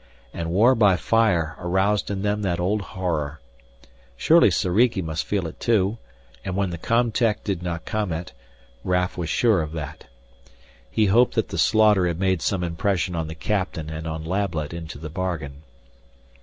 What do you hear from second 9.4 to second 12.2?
of that. He hoped that the slaughter had